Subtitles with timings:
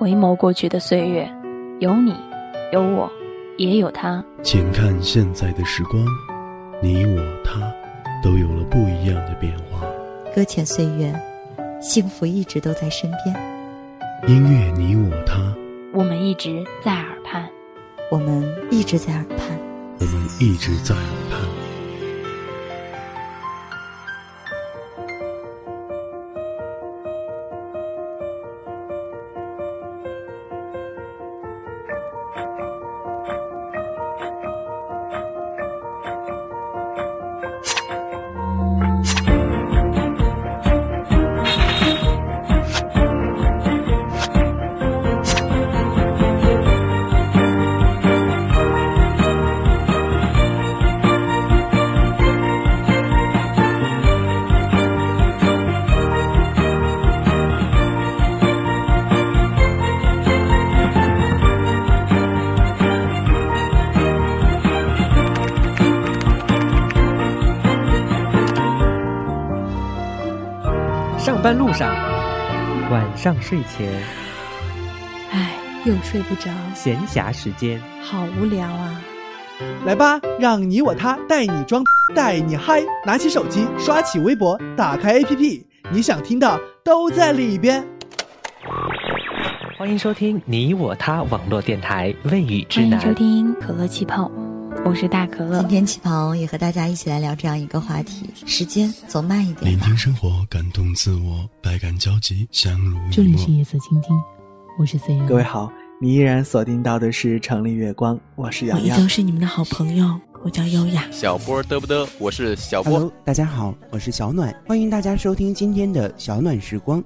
[0.00, 1.30] 回眸过去的岁月，
[1.80, 2.14] 有你，
[2.72, 3.12] 有我，
[3.58, 4.24] 也有他。
[4.42, 6.02] 请看现在的时光，
[6.80, 7.70] 你我他，
[8.24, 9.86] 都有了不一样的变化。
[10.34, 11.14] 搁浅岁月，
[11.82, 13.36] 幸福一直都在身边。
[14.26, 15.36] 音乐你我他，
[15.92, 17.46] 我们一直在耳畔，
[18.10, 19.58] 我们一直在耳畔，
[19.98, 21.59] 我们一直在耳畔。
[71.20, 71.94] 上班路上，
[72.90, 73.92] 晚上睡前，
[75.30, 75.50] 唉，
[75.84, 78.98] 又睡不着，闲暇时间，好无聊啊！
[79.84, 81.84] 来吧，让你我他带你装，
[82.16, 85.62] 带你嗨，拿起手机，刷起微博，打开 APP，
[85.92, 87.86] 你想听的都在里边。
[89.76, 92.98] 欢迎收听你我他网络电台《未雨之欢迎》。
[93.02, 94.30] 收听可乐气泡，
[94.84, 95.68] 我是大可乐今。
[95.68, 99.70] 天旗袍也和大家一起来聊这样一个话题：时间走慢一点。
[99.70, 103.50] 聆听生活，感动自我，百感交集，相濡以沫这里是。
[103.52, 104.16] 夜色倾听，
[104.78, 105.26] 我是 C N。
[105.26, 109.08] 各位好，你依然锁定到的是城里月光，我是我洋我依旧。
[109.08, 111.04] 是你们的好朋友，我叫优雅。
[111.10, 112.92] 小波嘚不嘚，我是小波。
[112.92, 117.02] Hello，大家好，我是小暖，欢迎大家收听今天的小暖时光。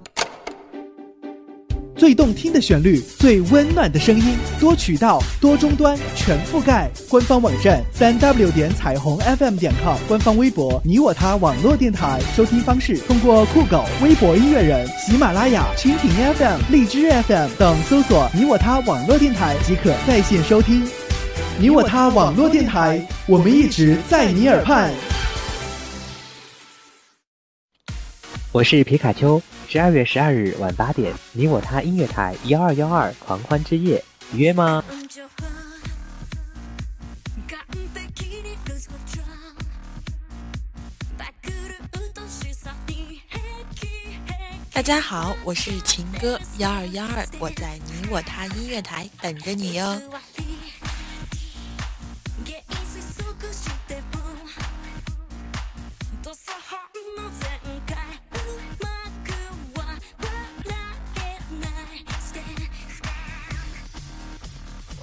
[1.96, 6.90] 最动听的旋律，最温暖的声音，多渠道、多终端，全覆盖。
[7.08, 12.20] 官方网站三 w 点彩虹 FM 点 com，官方微博你我他网络电台。
[12.34, 20.84] 收听方式通过酷狗、微博音乐人、喜马拉雅、蜻蜓 FM、荔枝 FM 等搜索你我他网络电台即可在线收听。
[21.60, 24.92] 你我他网络电台，我们一直在你耳畔。
[28.50, 29.40] 我是皮卡丘。
[29.74, 34.00] 十二月十二日晚八点，你我他音乐台幺二幺二狂欢之夜，
[34.32, 34.84] 约吗？
[44.72, 50.00] 大家好，我是情歌幺二幺二，我在你我他音乐台等着你哟。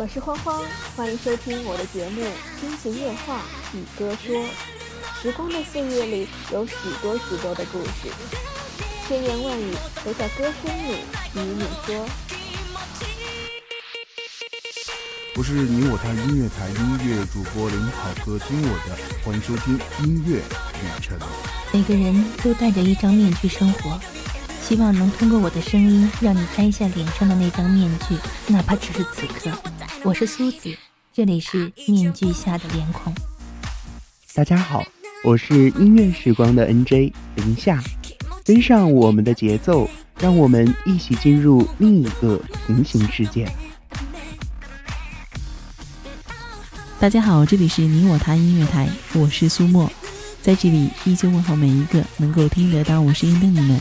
[0.01, 0.59] 我是欢欢，
[0.95, 2.22] 欢迎收听我的节目
[2.59, 4.35] 《听情夜话与歌说》。
[5.22, 6.73] 时光的岁月里有许
[7.03, 8.09] 多许多的故事，
[9.07, 10.95] 千言万语都在歌声里
[11.35, 12.09] 与你说。
[15.35, 21.16] 我是你我他音乐台音乐主播林好哥听我的，欢迎收听音乐旅程。
[21.72, 24.00] 每个人都戴着一张面具生活，
[24.67, 28.17] 希望能通过我的声音，让你摘下脸上的那张面具，
[28.51, 29.56] 哪怕只是此刻。
[30.03, 30.75] 我是苏子，
[31.13, 33.13] 这里是面具下的脸孔。
[34.34, 34.84] 大家好，
[35.23, 37.84] 我是音乐时光的 NJ 林夏，
[38.44, 39.88] 跟上我们的节奏，
[40.19, 43.47] 让我们一起进入另一个平行世界。
[47.00, 49.88] 大家好，这里是你我他音乐台，我是苏沫，
[50.41, 53.79] 在这里依旧问候每一个能够听得到我声音的你们。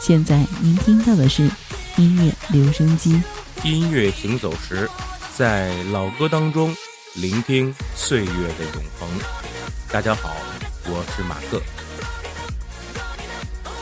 [0.00, 1.50] 现在您听到的是
[1.96, 3.20] 音乐留声机。
[3.64, 4.88] 音乐行走时，
[5.38, 6.76] 在老歌当中
[7.14, 9.08] 聆听岁月的永恒。
[9.88, 10.34] 大家好，
[10.86, 11.62] 我是马克。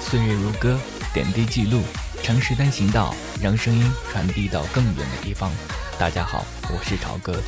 [0.02, 0.78] 岁月如歌，
[1.14, 1.80] 点滴记录，
[2.22, 5.50] 长时单行道，让声音传递到更远的地方。
[5.98, 7.40] 大家好，我是朝哥。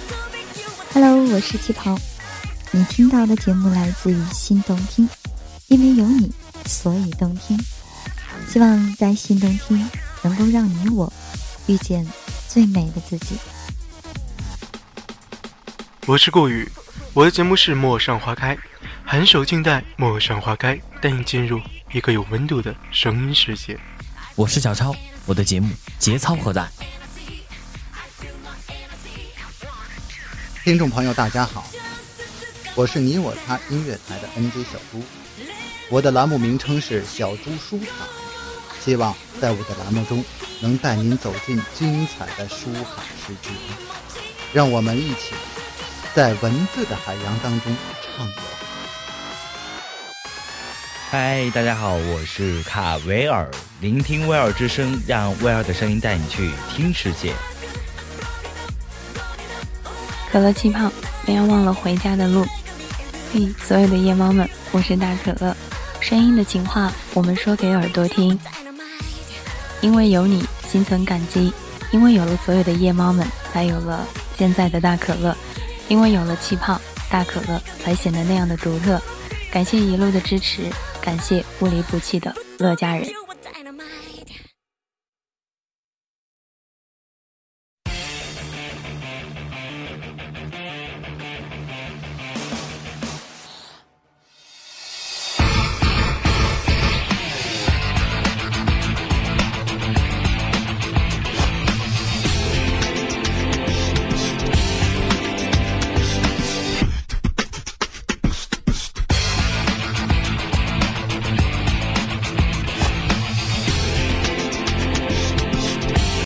[0.94, 1.94] Hello，我是旗袍。
[2.70, 5.06] 你听到的节目来自于心动听，
[5.66, 6.32] 因为有你，
[6.64, 7.62] 所以动听。
[8.50, 9.86] 希望在心动听
[10.22, 11.12] 能够让你我
[11.66, 12.10] 遇见
[12.48, 13.36] 最美的自己。
[16.08, 16.66] 我是顾宇，
[17.12, 18.56] 我的节目是《陌上花开》，
[19.04, 21.60] 含首静待，陌上花开，带你进入
[21.92, 23.78] 一个有温度的声音世界。
[24.34, 24.96] 我是小超，
[25.26, 25.68] 我的节目
[25.98, 26.66] 节操何在？
[30.64, 31.68] 听众朋友，大家好，
[32.74, 35.04] 我是你我他音乐台的 NJ 小猪，
[35.90, 38.08] 我的栏目名称是小猪书场，
[38.82, 40.24] 希望在我的栏目中
[40.62, 43.50] 能带您走进精彩的书海世界。
[44.54, 45.34] 让我们一起
[46.14, 47.76] 在文字的海洋当中
[48.16, 48.34] 畅游。
[51.10, 53.48] 嗨，大家好，我是卡维尔，
[53.80, 57.32] 聆听威尔之声，让威尔的声音带你去听世界。
[60.30, 60.90] 可乐气泡，
[61.24, 62.46] 不要忘了回家的路。
[63.32, 65.54] 嘿，所有的夜猫们，我是大可乐。
[66.00, 68.38] 声音的情话，我们说给耳朵听。
[69.80, 71.52] 因为有你，心存感激。
[71.90, 74.06] 因为有了所有的夜猫们，才有了
[74.36, 75.34] 现在的大可乐。
[75.88, 76.80] 因为有了气泡，
[77.10, 79.00] 大可乐才显得那样的独特。
[79.50, 80.62] 感谢一路的支持，
[81.00, 83.08] 感谢不离不弃的乐家人。